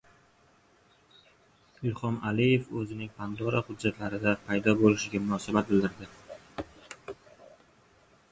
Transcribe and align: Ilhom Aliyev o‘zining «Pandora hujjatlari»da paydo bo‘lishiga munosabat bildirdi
Ilhom 1.89 2.15
Aliyev 2.29 2.71
o‘zining 2.83 3.11
«Pandora 3.19 3.61
hujjatlari»da 3.67 4.33
paydo 4.47 4.75
bo‘lishiga 4.81 5.21
munosabat 5.27 5.69
bildirdi 5.75 6.09